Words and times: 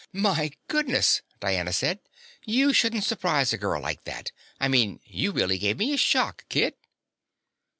"My 0.13 0.49
goodness!" 0.67 1.21
Diana 1.39 1.71
said. 1.71 1.99
"You 2.43 2.73
shouldn't 2.73 3.03
surprise 3.03 3.53
a 3.53 3.57
girl 3.59 3.79
like 3.79 4.03
that! 4.05 4.31
I 4.59 4.67
mean, 4.67 4.99
you 5.03 5.31
really 5.31 5.59
gave 5.59 5.77
me 5.77 5.93
a 5.93 5.97
shock, 5.97 6.43
kid!" 6.49 6.73